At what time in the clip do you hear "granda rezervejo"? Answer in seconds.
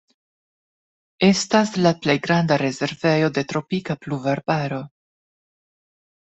2.29-3.29